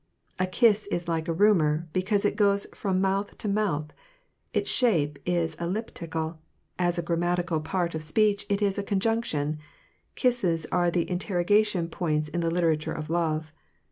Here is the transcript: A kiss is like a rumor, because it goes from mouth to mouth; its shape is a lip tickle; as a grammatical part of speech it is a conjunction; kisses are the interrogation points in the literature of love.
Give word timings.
A 0.39 0.47
kiss 0.47 0.87
is 0.87 1.07
like 1.07 1.27
a 1.27 1.31
rumor, 1.31 1.87
because 1.93 2.25
it 2.25 2.35
goes 2.35 2.65
from 2.73 3.01
mouth 3.01 3.37
to 3.37 3.47
mouth; 3.47 3.93
its 4.51 4.67
shape 4.67 5.19
is 5.27 5.55
a 5.59 5.67
lip 5.67 5.93
tickle; 5.93 6.39
as 6.79 6.97
a 6.97 7.03
grammatical 7.03 7.59
part 7.59 7.93
of 7.93 8.01
speech 8.01 8.43
it 8.49 8.63
is 8.63 8.79
a 8.79 8.83
conjunction; 8.83 9.59
kisses 10.15 10.65
are 10.71 10.89
the 10.89 11.07
interrogation 11.07 11.87
points 11.87 12.29
in 12.29 12.39
the 12.39 12.49
literature 12.49 12.93
of 12.93 13.11
love. 13.11 13.53